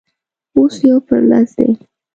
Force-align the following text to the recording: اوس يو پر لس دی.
اوس 0.55 0.75
يو 0.87 0.97
پر 1.07 1.19
لس 1.29 1.49
دی. 1.57 1.69